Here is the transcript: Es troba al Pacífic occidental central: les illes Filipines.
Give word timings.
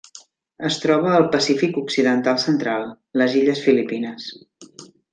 Es 0.69 0.77
troba 0.85 1.11
al 1.17 1.25
Pacífic 1.35 1.77
occidental 1.83 2.41
central: 2.47 2.91
les 3.23 3.39
illes 3.45 3.63
Filipines. 3.71 4.31